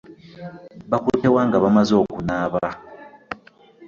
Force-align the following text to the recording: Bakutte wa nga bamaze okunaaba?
Bakutte 0.91 1.27
wa 1.35 1.41
nga 1.47 1.57
bamaze 1.63 1.93
okunaaba? 2.03 2.67